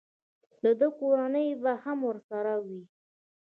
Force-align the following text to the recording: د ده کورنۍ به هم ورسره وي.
د 0.63 0.65
ده 0.79 0.87
کورنۍ 0.99 1.49
به 1.63 1.71
هم 1.83 1.99
ورسره 2.09 2.53
وي. 2.65 2.81